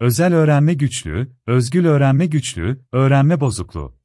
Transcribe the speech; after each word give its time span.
Özel 0.00 0.34
öğrenme 0.34 0.74
güçlüğü, 0.74 1.32
özgül 1.46 1.86
öğrenme 1.86 2.26
güçlüğü, 2.26 2.80
öğrenme 2.92 3.40
bozukluğu. 3.40 3.96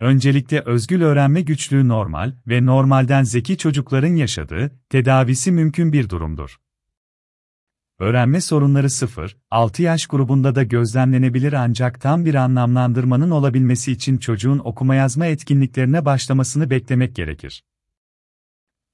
Öncelikle 0.00 0.60
özgül 0.60 1.02
öğrenme 1.02 1.40
güçlüğü 1.40 1.88
normal 1.88 2.32
ve 2.46 2.66
normalden 2.66 3.22
zeki 3.22 3.56
çocukların 3.56 4.14
yaşadığı, 4.14 4.80
tedavisi 4.88 5.52
mümkün 5.52 5.92
bir 5.92 6.08
durumdur. 6.08 6.60
Öğrenme 7.98 8.40
sorunları 8.40 8.86
0-6 8.86 9.82
yaş 9.82 10.06
grubunda 10.06 10.54
da 10.54 10.62
gözlemlenebilir 10.62 11.52
ancak 11.52 12.00
tam 12.00 12.24
bir 12.24 12.34
anlamlandırmanın 12.34 13.30
olabilmesi 13.30 13.92
için 13.92 14.18
çocuğun 14.18 14.58
okuma 14.58 14.94
yazma 14.94 15.26
etkinliklerine 15.26 16.04
başlamasını 16.04 16.70
beklemek 16.70 17.16
gerekir. 17.16 17.64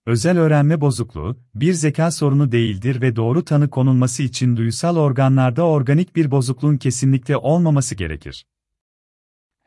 Özel 0.06 0.38
öğrenme 0.38 0.80
bozukluğu, 0.80 1.36
bir 1.54 1.72
zeka 1.72 2.10
sorunu 2.10 2.52
değildir 2.52 3.00
ve 3.00 3.16
doğru 3.16 3.44
tanı 3.44 3.70
konulması 3.70 4.22
için 4.22 4.56
duyusal 4.56 4.96
organlarda 4.96 5.66
organik 5.66 6.16
bir 6.16 6.30
bozukluğun 6.30 6.76
kesinlikle 6.76 7.36
olmaması 7.36 7.94
gerekir. 7.94 8.46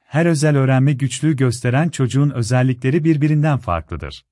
Her 0.03 0.25
özel 0.25 0.57
öğrenme 0.57 0.93
güçlüğü 0.93 1.35
gösteren 1.35 1.89
çocuğun 1.89 2.29
özellikleri 2.29 3.03
birbirinden 3.03 3.57
farklıdır. 3.57 4.25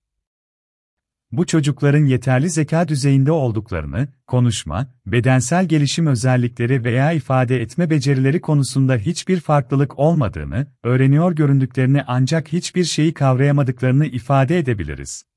Bu 1.31 1.45
çocukların 1.45 2.05
yeterli 2.05 2.49
zeka 2.49 2.87
düzeyinde 2.87 3.31
olduklarını, 3.31 4.07
konuşma, 4.27 4.93
bedensel 5.05 5.67
gelişim 5.67 6.07
özellikleri 6.07 6.83
veya 6.83 7.11
ifade 7.11 7.61
etme 7.61 7.89
becerileri 7.89 8.41
konusunda 8.41 8.95
hiçbir 8.95 9.39
farklılık 9.39 9.99
olmadığını, 9.99 10.67
öğreniyor 10.83 11.31
göründüklerini 11.31 12.03
ancak 12.07 12.53
hiçbir 12.53 12.83
şeyi 12.83 13.13
kavrayamadıklarını 13.13 14.05
ifade 14.05 14.57
edebiliriz. 14.57 15.30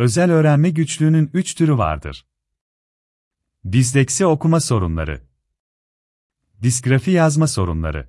Özel 0.00 0.30
öğrenme 0.30 0.70
güçlüğünün 0.70 1.30
üç 1.34 1.54
türü 1.54 1.78
vardır. 1.78 2.26
Disleksi 3.72 4.26
okuma 4.26 4.60
sorunları. 4.60 5.22
Disgrafi 6.62 7.10
yazma 7.10 7.46
sorunları. 7.46 8.08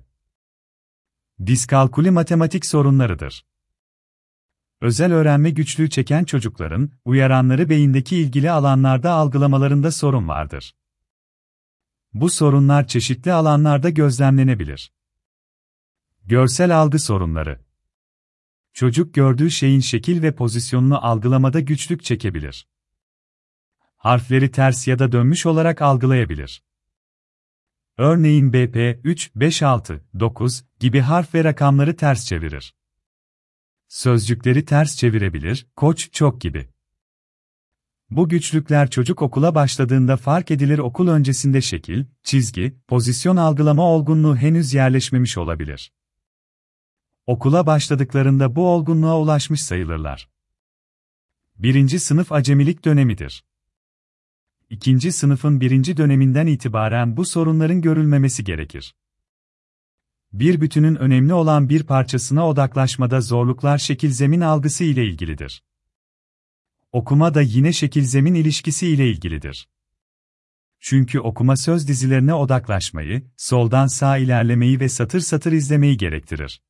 Diskalkuli 1.46 2.10
matematik 2.10 2.66
sorunlarıdır. 2.66 3.46
Özel 4.80 5.12
öğrenme 5.12 5.50
güçlüğü 5.50 5.90
çeken 5.90 6.24
çocukların, 6.24 6.90
uyaranları 7.04 7.68
beyindeki 7.68 8.16
ilgili 8.16 8.50
alanlarda 8.50 9.10
algılamalarında 9.10 9.90
sorun 9.90 10.28
vardır. 10.28 10.76
Bu 12.14 12.30
sorunlar 12.30 12.86
çeşitli 12.86 13.32
alanlarda 13.32 13.90
gözlemlenebilir. 13.90 14.92
Görsel 16.24 16.78
algı 16.78 16.98
sorunları 16.98 17.71
Çocuk 18.72 19.14
gördüğü 19.14 19.50
şeyin 19.50 19.80
şekil 19.80 20.22
ve 20.22 20.34
pozisyonunu 20.34 21.06
algılamada 21.06 21.60
güçlük 21.60 22.04
çekebilir. 22.04 22.68
Harfleri 23.96 24.50
ters 24.50 24.88
ya 24.88 24.98
da 24.98 25.12
dönmüş 25.12 25.46
olarak 25.46 25.82
algılayabilir. 25.82 26.62
Örneğin 27.98 28.52
BP 28.52 29.00
3, 29.04 29.30
5, 29.34 29.62
6, 29.62 30.04
9 30.20 30.64
gibi 30.80 31.00
harf 31.00 31.34
ve 31.34 31.44
rakamları 31.44 31.96
ters 31.96 32.26
çevirir. 32.26 32.74
Sözcükleri 33.88 34.64
ters 34.64 34.96
çevirebilir, 34.96 35.66
koç 35.76 36.12
çok 36.12 36.40
gibi. 36.40 36.68
Bu 38.10 38.28
güçlükler 38.28 38.90
çocuk 38.90 39.22
okula 39.22 39.54
başladığında 39.54 40.16
fark 40.16 40.50
edilir 40.50 40.78
okul 40.78 41.08
öncesinde 41.08 41.60
şekil, 41.60 42.04
çizgi, 42.22 42.76
pozisyon 42.88 43.36
algılama 43.36 43.82
olgunluğu 43.82 44.36
henüz 44.36 44.74
yerleşmemiş 44.74 45.38
olabilir. 45.38 45.92
Okula 47.26 47.66
başladıklarında 47.66 48.56
bu 48.56 48.68
olgunluğa 48.68 49.20
ulaşmış 49.20 49.62
sayılırlar. 49.62 50.28
Birinci 51.58 52.00
sınıf 52.00 52.32
acemilik 52.32 52.84
dönemidir. 52.84 53.44
İkinci 54.70 55.12
sınıfın 55.12 55.60
birinci 55.60 55.96
döneminden 55.96 56.46
itibaren 56.46 57.16
bu 57.16 57.24
sorunların 57.24 57.80
görülmemesi 57.80 58.44
gerekir. 58.44 58.94
Bir 60.32 60.60
bütünün 60.60 60.94
önemli 60.94 61.34
olan 61.34 61.68
bir 61.68 61.82
parçasına 61.82 62.48
odaklaşmada 62.48 63.20
zorluklar 63.20 63.78
şekil 63.78 64.10
zemin 64.10 64.40
algısı 64.40 64.84
ile 64.84 65.06
ilgilidir. 65.06 65.62
Okuma 66.92 67.34
da 67.34 67.42
yine 67.42 67.72
şekil 67.72 68.04
zemin 68.04 68.34
ilişkisi 68.34 68.88
ile 68.88 69.10
ilgilidir. 69.10 69.68
Çünkü 70.80 71.20
okuma 71.20 71.56
söz 71.56 71.88
dizilerine 71.88 72.34
odaklaşmayı, 72.34 73.30
soldan 73.36 73.86
sağa 73.86 74.16
ilerlemeyi 74.16 74.80
ve 74.80 74.88
satır 74.88 75.20
satır 75.20 75.52
izlemeyi 75.52 75.96
gerektirir. 75.96 76.62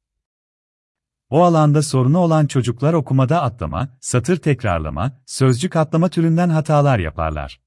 O 1.33 1.43
alanda 1.43 1.83
sorunu 1.83 2.19
olan 2.19 2.47
çocuklar 2.47 2.93
okumada 2.93 3.43
atlama, 3.43 3.89
satır 4.01 4.37
tekrarlama, 4.37 5.21
sözcük 5.27 5.77
atlama 5.77 6.09
türünden 6.09 6.49
hatalar 6.49 6.99
yaparlar. 6.99 7.61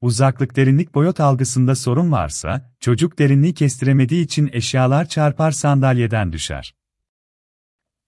Uzaklık 0.00 0.56
derinlik 0.56 0.94
boyut 0.94 1.20
algısında 1.20 1.74
sorun 1.74 2.12
varsa, 2.12 2.74
çocuk 2.80 3.18
derinliği 3.18 3.54
kestiremediği 3.54 4.24
için 4.24 4.50
eşyalar 4.52 5.08
çarpar 5.08 5.50
sandalyeden 5.50 6.32
düşer. 6.32 6.74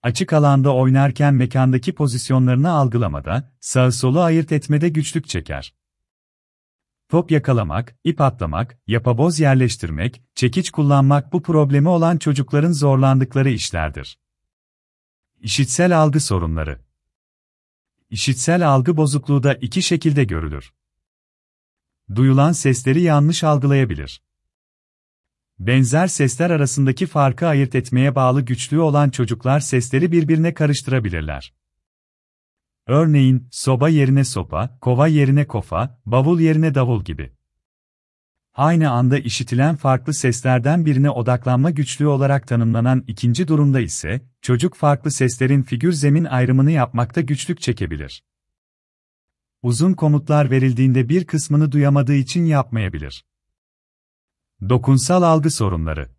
Açık 0.03 0.33
alanda 0.33 0.75
oynarken 0.75 1.33
mekandaki 1.33 1.95
pozisyonlarını 1.95 2.71
algılamada, 2.71 3.51
sağ 3.59 3.91
solu 3.91 4.21
ayırt 4.21 4.51
etmede 4.51 4.89
güçlük 4.89 5.27
çeker. 5.27 5.73
Top 7.09 7.31
yakalamak, 7.31 7.95
ip 8.03 8.21
atlamak, 8.21 8.77
yapaboz 8.87 9.39
yerleştirmek, 9.39 10.21
çekiç 10.35 10.69
kullanmak 10.69 11.33
bu 11.33 11.41
problemi 11.41 11.89
olan 11.89 12.17
çocukların 12.17 12.71
zorlandıkları 12.71 13.49
işlerdir. 13.49 14.19
İşitsel 15.41 15.97
algı 15.97 16.19
sorunları 16.19 16.79
İşitsel 18.09 18.67
algı 18.67 18.97
bozukluğu 18.97 19.43
da 19.43 19.53
iki 19.53 19.81
şekilde 19.81 20.23
görülür. 20.23 20.73
Duyulan 22.15 22.51
sesleri 22.51 23.01
yanlış 23.01 23.43
algılayabilir. 23.43 24.21
Benzer 25.59 26.07
sesler 26.07 26.49
arasındaki 26.49 27.05
farkı 27.05 27.47
ayırt 27.47 27.75
etmeye 27.75 28.15
bağlı 28.15 28.41
güçlüğü 28.41 28.79
olan 28.79 29.09
çocuklar 29.09 29.59
sesleri 29.59 30.11
birbirine 30.11 30.53
karıştırabilirler. 30.53 31.53
Örneğin, 32.87 33.47
soba 33.51 33.89
yerine 33.89 34.23
sopa, 34.23 34.77
kova 34.81 35.07
yerine 35.07 35.47
kofa, 35.47 35.99
bavul 36.05 36.39
yerine 36.39 36.75
davul 36.75 37.03
gibi. 37.03 37.31
Aynı 38.53 38.91
anda 38.91 39.17
işitilen 39.17 39.75
farklı 39.75 40.13
seslerden 40.13 40.85
birine 40.85 41.09
odaklanma 41.09 41.69
güçlüğü 41.69 42.07
olarak 42.07 42.47
tanımlanan 42.47 43.03
ikinci 43.07 43.47
durumda 43.47 43.79
ise, 43.79 44.21
çocuk 44.41 44.75
farklı 44.75 45.11
seslerin 45.11 45.63
figür 45.63 45.91
zemin 45.91 46.25
ayrımını 46.25 46.71
yapmakta 46.71 47.21
güçlük 47.21 47.61
çekebilir. 47.61 48.23
Uzun 49.61 49.93
komutlar 49.93 50.51
verildiğinde 50.51 51.09
bir 51.09 51.25
kısmını 51.25 51.71
duyamadığı 51.71 52.15
için 52.15 52.45
yapmayabilir. 52.45 53.25
Dokunsal 54.69 55.23
algı 55.23 55.51
sorunları 55.51 56.16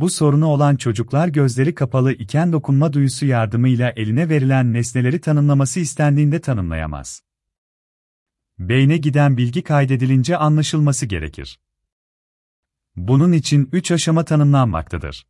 bu 0.00 0.10
sorunu 0.10 0.46
olan 0.46 0.76
çocuklar 0.76 1.28
gözleri 1.28 1.74
kapalı 1.74 2.12
iken 2.12 2.52
dokunma 2.52 2.92
duyusu 2.92 3.26
yardımıyla 3.26 3.92
eline 3.96 4.28
verilen 4.28 4.72
nesneleri 4.72 5.20
tanımlaması 5.20 5.80
istendiğinde 5.80 6.40
tanımlayamaz. 6.40 7.22
Beyne 8.58 8.96
giden 8.96 9.36
bilgi 9.36 9.62
kaydedilince 9.62 10.36
anlaşılması 10.36 11.06
gerekir. 11.06 11.60
Bunun 12.96 13.32
için 13.32 13.68
üç 13.72 13.90
aşama 13.90 14.24
tanımlanmaktadır. 14.24 15.26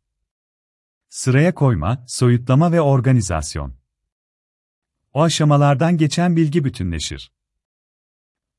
Sıraya 1.09 1.53
koyma, 1.53 2.05
soyutlama 2.07 2.71
ve 2.71 2.81
organizasyon. 2.81 3.73
O 5.13 5.21
aşamalardan 5.21 5.97
geçen 5.97 6.35
bilgi 6.35 6.63
bütünleşir. 6.63 7.31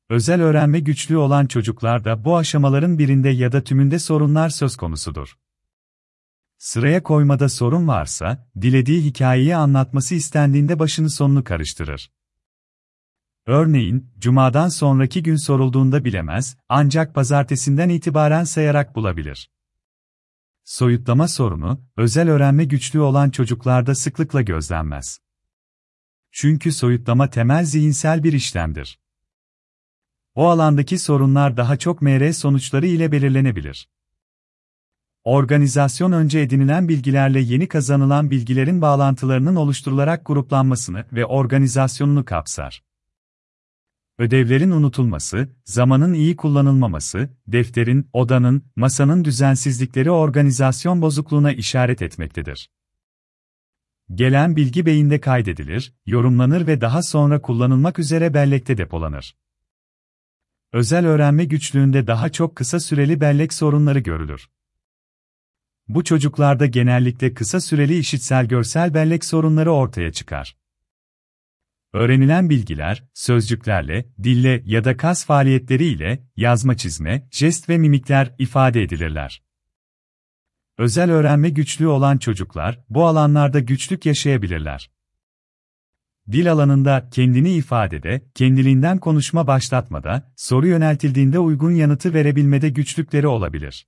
Özel 0.09 0.41
öğrenme 0.41 0.79
güçlüğü 0.79 1.17
olan 1.17 1.45
çocuklarda 1.45 2.25
bu 2.25 2.37
aşamaların 2.37 2.99
birinde 2.99 3.29
ya 3.29 3.51
da 3.51 3.63
tümünde 3.63 3.99
sorunlar 3.99 4.49
söz 4.49 4.75
konusudur. 4.75 5.37
Sıraya 6.61 7.03
koymada 7.03 7.49
sorun 7.49 7.87
varsa, 7.87 8.49
dilediği 8.61 9.03
hikayeyi 9.05 9.55
anlatması 9.55 10.15
istendiğinde 10.15 10.79
başını 10.79 11.09
sonunu 11.09 11.43
karıştırır. 11.43 12.11
Örneğin, 13.45 14.13
cumadan 14.19 14.69
sonraki 14.69 15.23
gün 15.23 15.35
sorulduğunda 15.35 16.05
bilemez, 16.05 16.57
ancak 16.69 17.15
pazartesinden 17.15 17.89
itibaren 17.89 18.43
sayarak 18.43 18.95
bulabilir. 18.95 19.51
Soyutlama 20.63 21.27
sorunu, 21.27 21.81
özel 21.97 22.29
öğrenme 22.29 22.63
güçlüğü 22.63 22.99
olan 22.99 23.29
çocuklarda 23.29 23.95
sıklıkla 23.95 24.41
gözlenmez. 24.41 25.19
Çünkü 26.31 26.71
soyutlama 26.71 27.29
temel 27.29 27.65
zihinsel 27.65 28.23
bir 28.23 28.33
işlemdir. 28.33 28.99
O 30.35 30.49
alandaki 30.49 30.99
sorunlar 30.99 31.57
daha 31.57 31.77
çok 31.77 32.01
MR 32.01 32.33
sonuçları 32.33 32.87
ile 32.87 33.11
belirlenebilir. 33.11 33.87
Organizasyon 35.23 36.11
önce 36.11 36.39
edinilen 36.39 36.87
bilgilerle 36.87 37.39
yeni 37.39 37.67
kazanılan 37.67 38.31
bilgilerin 38.31 38.81
bağlantılarının 38.81 39.55
oluşturularak 39.55 40.25
gruplanmasını 40.25 41.05
ve 41.13 41.25
organizasyonunu 41.25 42.25
kapsar. 42.25 42.83
Ödevlerin 44.17 44.71
unutulması, 44.71 45.49
zamanın 45.65 46.13
iyi 46.13 46.35
kullanılmaması, 46.35 47.29
defterin, 47.47 48.09
odanın, 48.13 48.63
masanın 48.75 49.25
düzensizlikleri 49.25 50.11
organizasyon 50.11 51.01
bozukluğuna 51.01 51.51
işaret 51.51 52.01
etmektedir. 52.01 52.69
Gelen 54.13 54.55
bilgi 54.55 54.85
beyinde 54.85 55.21
kaydedilir, 55.21 55.93
yorumlanır 56.05 56.67
ve 56.67 56.81
daha 56.81 57.03
sonra 57.03 57.41
kullanılmak 57.41 57.99
üzere 57.99 58.33
bellekte 58.33 58.77
depolanır. 58.77 59.35
Özel 60.73 61.05
öğrenme 61.05 61.45
güçlüğünde 61.45 62.07
daha 62.07 62.29
çok 62.29 62.55
kısa 62.55 62.79
süreli 62.79 63.21
bellek 63.21 63.53
sorunları 63.53 63.99
görülür. 63.99 64.47
Bu 65.93 66.03
çocuklarda 66.03 66.65
genellikle 66.65 67.33
kısa 67.33 67.61
süreli 67.61 67.97
işitsel 67.97 68.45
görsel 68.45 68.93
bellek 68.93 69.25
sorunları 69.25 69.71
ortaya 69.71 70.11
çıkar. 70.11 70.57
Öğrenilen 71.93 72.49
bilgiler, 72.49 73.03
sözcüklerle, 73.13 74.05
dille 74.23 74.63
ya 74.65 74.83
da 74.83 74.97
kas 74.97 75.25
faaliyetleriyle, 75.25 76.23
yazma 76.35 76.77
çizme, 76.77 77.27
jest 77.31 77.69
ve 77.69 77.77
mimikler 77.77 78.35
ifade 78.39 78.81
edilirler. 78.81 79.43
Özel 80.77 81.11
öğrenme 81.11 81.49
güçlüğü 81.49 81.87
olan 81.87 82.17
çocuklar, 82.17 82.79
bu 82.89 83.05
alanlarda 83.05 83.59
güçlük 83.59 84.05
yaşayabilirler. 84.05 84.91
Dil 86.31 86.51
alanında 86.51 87.09
kendini 87.11 87.53
ifadede, 87.53 88.21
kendiliğinden 88.35 88.97
konuşma 88.97 89.47
başlatmada, 89.47 90.33
soru 90.35 90.67
yöneltildiğinde 90.67 91.39
uygun 91.39 91.71
yanıtı 91.71 92.13
verebilmede 92.13 92.69
güçlükleri 92.69 93.27
olabilir. 93.27 93.87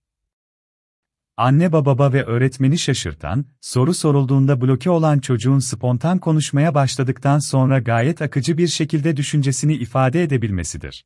Anne 1.37 1.71
baba 1.71 2.13
ve 2.13 2.23
öğretmeni 2.23 2.77
şaşırtan, 2.77 3.45
soru 3.61 3.93
sorulduğunda 3.93 4.61
bloke 4.61 4.89
olan 4.89 5.19
çocuğun 5.19 5.59
spontan 5.59 6.19
konuşmaya 6.19 6.75
başladıktan 6.75 7.39
sonra 7.39 7.79
gayet 7.79 8.21
akıcı 8.21 8.57
bir 8.57 8.67
şekilde 8.67 9.17
düşüncesini 9.17 9.73
ifade 9.73 10.23
edebilmesidir. 10.23 11.05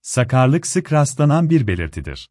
Sakarlık 0.00 0.66
sık 0.66 0.92
rastlanan 0.92 1.50
bir 1.50 1.66
belirtidir. 1.66 2.30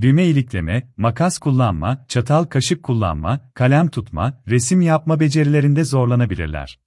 Düğme 0.00 0.26
ilikleme, 0.26 0.92
makas 0.96 1.38
kullanma, 1.38 2.06
çatal 2.08 2.44
kaşık 2.44 2.82
kullanma, 2.82 3.50
kalem 3.54 3.88
tutma, 3.88 4.42
resim 4.48 4.80
yapma 4.80 5.20
becerilerinde 5.20 5.84
zorlanabilirler. 5.84 6.80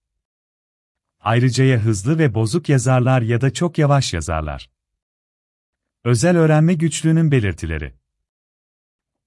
Ayrıca 1.20 1.64
ya 1.64 1.80
hızlı 1.80 2.20
ve 2.20 2.34
bozuk 2.34 2.70
yazarlar 2.70 3.22
ya 3.22 3.42
da 3.42 3.54
çok 3.54 3.78
yavaş 3.78 4.14
yazarlar. 4.14 4.70
Özel 6.04 6.38
öğrenme 6.38 6.74
güçlüğünün 6.74 7.32
belirtileri 7.32 8.03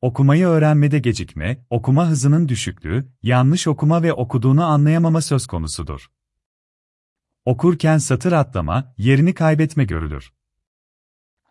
Okumayı 0.01 0.47
öğrenmede 0.47 0.99
gecikme, 0.99 1.67
okuma 1.71 2.09
hızının 2.09 2.49
düşüklüğü, 2.49 3.09
yanlış 3.23 3.67
okuma 3.67 4.03
ve 4.03 4.13
okuduğunu 4.13 4.65
anlayamama 4.65 5.21
söz 5.21 5.47
konusudur. 5.47 6.11
Okurken 7.45 7.99
satır 7.99 8.33
atlama, 8.33 8.95
yerini 8.99 9.35
kaybetme 9.35 9.85
görülür. 9.85 10.33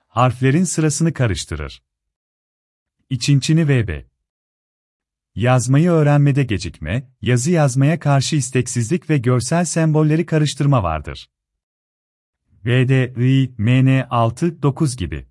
Harflerin 0.07 0.63
sırasını 0.63 1.13
karıştırır. 1.13 1.83
İçinçini 3.09 3.67
VB 3.67 4.05
Yazmayı 5.35 5.89
öğrenmede 5.89 6.43
gecikme, 6.43 7.11
yazı 7.21 7.51
yazmaya 7.51 7.99
karşı 7.99 8.35
isteksizlik 8.35 9.09
ve 9.09 9.17
görsel 9.17 9.65
sembolleri 9.65 10.25
karıştırma 10.25 10.83
vardır. 10.83 11.29
VD, 12.65 13.17
I, 13.17 13.55
MN 13.57 14.07
6, 14.09 14.61
9 14.63 14.97
gibi. 14.97 15.27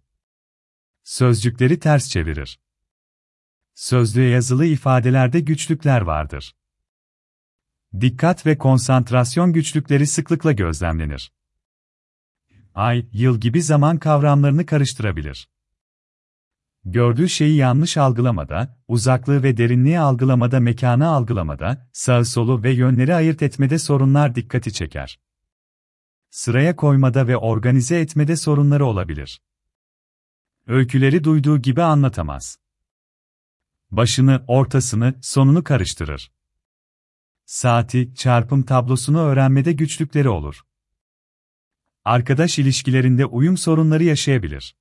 Sözcükleri 1.05 1.79
ters 1.79 2.09
çevirir. 2.09 2.64
Sözlüğe 3.75 4.29
yazılı 4.29 4.67
ifadelerde 4.67 5.41
güçlükler 5.41 6.01
vardır. 6.01 6.57
Dikkat 8.01 8.47
ve 8.47 8.59
konsantrasyon 8.59 9.53
güçlükleri 9.53 10.07
sıklıkla 10.07 10.53
gözlemlenir. 10.53 11.33
Ay, 12.75 13.07
yıl 13.13 13.41
gibi 13.41 13.63
zaman 13.63 13.99
kavramlarını 13.99 14.67
karıştırabilir. 14.67 15.49
Gördüğü 16.85 17.29
şeyi 17.29 17.57
yanlış 17.57 17.97
algılamada, 17.97 18.79
uzaklığı 18.89 19.43
ve 19.43 19.57
derinliği 19.57 20.01
algılamada, 20.01 20.61
mekanı 20.61 21.09
algılamada, 21.09 21.91
sağı 21.93 22.25
solu 22.25 22.63
ve 22.63 22.71
yönleri 22.71 23.15
ayırt 23.15 23.43
etmede 23.43 23.79
sorunlar 23.79 24.35
dikkati 24.35 24.73
çeker. 24.73 25.21
Sıraya 26.31 26.77
koymada 26.77 27.29
ve 27.29 27.37
organize 27.37 28.01
etmede 28.01 28.37
sorunları 28.37 28.87
olabilir. 28.87 29.43
Öyküleri 30.67 31.25
duyduğu 31.25 31.59
gibi 31.59 31.83
anlatamaz 31.83 32.64
başını, 33.91 34.45
ortasını, 34.49 35.15
sonunu 35.23 35.65
karıştırır. 35.65 36.33
Saati, 37.45 38.15
çarpım 38.15 38.63
tablosunu 38.63 39.21
öğrenmede 39.21 39.73
güçlükleri 39.73 40.29
olur. 40.29 40.61
Arkadaş 42.05 42.59
ilişkilerinde 42.59 43.27
uyum 43.27 43.57
sorunları 43.57 44.05
yaşayabilir. 44.05 44.77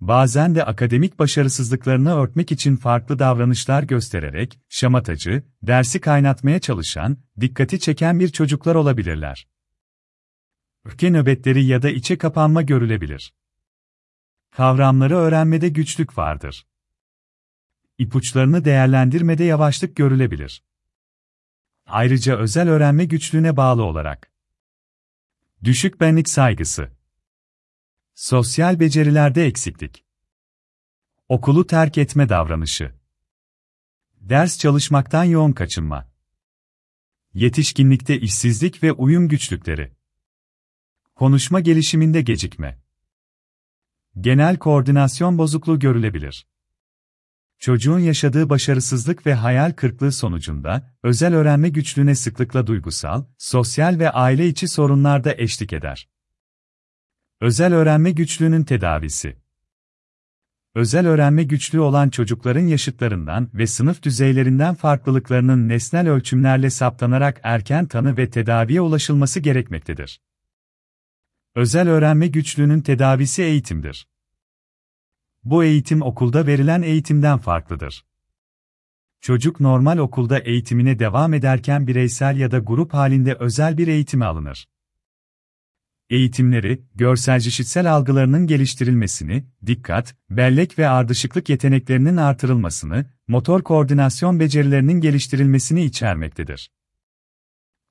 Bazen 0.00 0.54
de 0.54 0.64
akademik 0.64 1.18
başarısızlıklarını 1.18 2.14
örtmek 2.14 2.52
için 2.52 2.76
farklı 2.76 3.18
davranışlar 3.18 3.82
göstererek, 3.82 4.60
şamatacı, 4.68 5.42
dersi 5.62 6.00
kaynatmaya 6.00 6.60
çalışan, 6.60 7.16
dikkati 7.40 7.80
çeken 7.80 8.20
bir 8.20 8.28
çocuklar 8.28 8.74
olabilirler. 8.74 9.48
Öfke 10.84 11.12
nöbetleri 11.12 11.64
ya 11.64 11.82
da 11.82 11.90
içe 11.90 12.18
kapanma 12.18 12.62
görülebilir. 12.62 13.34
Kavramları 14.50 15.16
öğrenmede 15.16 15.68
güçlük 15.68 16.18
vardır 16.18 16.66
ipuçlarını 18.00 18.64
değerlendirmede 18.64 19.44
yavaşlık 19.44 19.96
görülebilir. 19.96 20.64
Ayrıca 21.86 22.38
özel 22.38 22.68
öğrenme 22.68 23.04
güçlüğüne 23.04 23.56
bağlı 23.56 23.82
olarak. 23.82 24.32
Düşük 25.64 26.00
benlik 26.00 26.28
saygısı, 26.28 26.90
sosyal 28.14 28.80
becerilerde 28.80 29.46
eksiklik, 29.46 30.04
okulu 31.28 31.66
terk 31.66 31.98
etme 31.98 32.28
davranışı, 32.28 32.94
ders 34.20 34.58
çalışmaktan 34.58 35.24
yoğun 35.24 35.52
kaçınma, 35.52 36.10
yetişkinlikte 37.34 38.20
işsizlik 38.20 38.82
ve 38.82 38.92
uyum 38.92 39.28
güçlükleri, 39.28 39.92
konuşma 41.14 41.60
gelişiminde 41.60 42.22
gecikme, 42.22 42.82
genel 44.20 44.56
koordinasyon 44.58 45.38
bozukluğu 45.38 45.78
görülebilir. 45.78 46.46
Çocuğun 47.60 47.98
yaşadığı 47.98 48.50
başarısızlık 48.50 49.26
ve 49.26 49.34
hayal 49.34 49.72
kırıklığı 49.72 50.12
sonucunda, 50.12 50.94
özel 51.02 51.34
öğrenme 51.34 51.68
güçlüğüne 51.68 52.14
sıklıkla 52.14 52.66
duygusal, 52.66 53.24
sosyal 53.38 53.98
ve 53.98 54.10
aile 54.10 54.48
içi 54.48 54.68
sorunlar 54.68 55.24
da 55.24 55.34
eşlik 55.36 55.72
eder. 55.72 56.08
Özel 57.40 57.74
öğrenme 57.74 58.10
güçlüğünün 58.10 58.64
tedavisi 58.64 59.36
Özel 60.74 61.06
öğrenme 61.06 61.42
güçlüğü 61.42 61.80
olan 61.80 62.08
çocukların 62.10 62.66
yaşıtlarından 62.66 63.50
ve 63.54 63.66
sınıf 63.66 64.02
düzeylerinden 64.02 64.74
farklılıklarının 64.74 65.68
nesnel 65.68 66.08
ölçümlerle 66.08 66.70
saptanarak 66.70 67.40
erken 67.42 67.86
tanı 67.86 68.16
ve 68.16 68.30
tedaviye 68.30 68.80
ulaşılması 68.80 69.40
gerekmektedir. 69.40 70.20
Özel 71.54 71.88
öğrenme 71.88 72.26
güçlüğünün 72.26 72.80
tedavisi 72.80 73.42
eğitimdir. 73.42 74.09
Bu 75.44 75.64
eğitim 75.64 76.02
okulda 76.02 76.46
verilen 76.46 76.82
eğitimden 76.82 77.38
farklıdır. 77.38 78.04
Çocuk 79.20 79.60
normal 79.60 79.98
okulda 79.98 80.38
eğitimine 80.38 80.98
devam 80.98 81.34
ederken 81.34 81.86
bireysel 81.86 82.36
ya 82.36 82.50
da 82.50 82.58
grup 82.58 82.94
halinde 82.94 83.34
özel 83.34 83.78
bir 83.78 83.88
eğitime 83.88 84.24
alınır. 84.24 84.68
Eğitimleri, 86.10 86.82
görsel 86.94 87.40
algılarının 87.94 88.46
geliştirilmesini, 88.46 89.44
dikkat, 89.66 90.16
bellek 90.30 90.78
ve 90.78 90.88
ardışıklık 90.88 91.48
yeteneklerinin 91.48 92.16
artırılmasını, 92.16 93.06
motor 93.28 93.62
koordinasyon 93.62 94.40
becerilerinin 94.40 95.00
geliştirilmesini 95.00 95.84
içermektedir. 95.84 96.70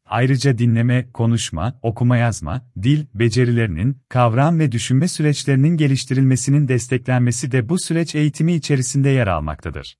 Ayrıca 0.10 0.58
dinleme, 0.58 1.12
konuşma, 1.13 1.80
okuma 1.82 2.18
yazma, 2.18 2.72
dil 2.84 3.06
becerilerinin, 3.13 3.98
kavram 4.10 4.60
ve 4.60 4.72
düşünme 4.72 5.08
süreçlerinin 5.08 5.78
geliştirilmesinin 5.78 6.68
desteklenmesi 6.68 7.51
de 7.51 7.70
bu 7.70 7.80
süreç 7.80 8.16
eğitimi 8.16 8.54
içerisinde 8.54 9.10
yer 9.10 9.28
almaktadır. 9.28 9.98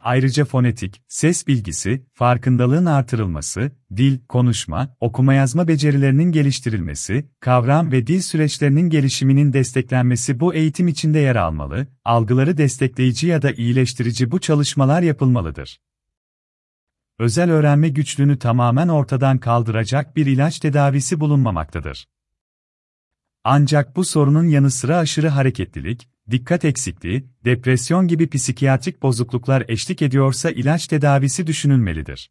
Ayrıca 0.00 0.44
fonetik, 0.44 1.02
ses 1.08 1.46
bilgisi, 1.46 2.06
farkındalığın 2.12 2.86
artırılması, 2.86 3.70
dil, 3.96 4.18
konuşma, 4.28 4.96
okuma 5.00 5.34
yazma 5.34 5.68
becerilerinin 5.68 6.32
geliştirilmesi, 6.32 7.28
kavram 7.40 7.92
ve 7.92 8.06
dil 8.06 8.20
süreçlerinin 8.20 8.90
gelişiminin 8.90 9.52
desteklenmesi 9.52 10.40
bu 10.40 10.54
eğitim 10.54 10.88
içinde 10.88 11.18
yer 11.18 11.36
almalı, 11.36 11.86
algıları 12.04 12.56
destekleyici 12.56 13.26
ya 13.26 13.42
da 13.42 13.52
iyileştirici 13.52 14.30
bu 14.30 14.40
çalışmalar 14.40 15.02
yapılmalıdır 15.02 15.78
özel 17.18 17.50
öğrenme 17.50 17.88
güçlüğünü 17.88 18.38
tamamen 18.38 18.88
ortadan 18.88 19.38
kaldıracak 19.38 20.16
bir 20.16 20.26
ilaç 20.26 20.58
tedavisi 20.58 21.20
bulunmamaktadır. 21.20 22.08
Ancak 23.44 23.96
bu 23.96 24.04
sorunun 24.04 24.44
yanı 24.44 24.70
sıra 24.70 24.96
aşırı 24.96 25.28
hareketlilik, 25.28 26.08
dikkat 26.30 26.64
eksikliği, 26.64 27.28
depresyon 27.44 28.08
gibi 28.08 28.30
psikiyatrik 28.30 29.02
bozukluklar 29.02 29.64
eşlik 29.68 30.02
ediyorsa 30.02 30.50
ilaç 30.50 30.86
tedavisi 30.86 31.46
düşünülmelidir. 31.46 32.30